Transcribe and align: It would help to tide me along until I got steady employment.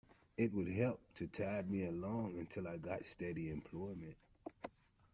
It 0.35 0.51
would 0.53 0.67
help 0.67 0.99
to 1.13 1.27
tide 1.27 1.69
me 1.69 1.85
along 1.85 2.35
until 2.39 2.67
I 2.67 2.77
got 2.77 3.05
steady 3.05 3.51
employment. 3.51 4.15